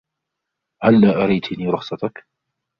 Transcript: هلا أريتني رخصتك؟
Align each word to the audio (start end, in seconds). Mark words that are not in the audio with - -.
هلا 0.83 1.23
أريتني 1.23 1.67
رخصتك؟ 1.67 2.25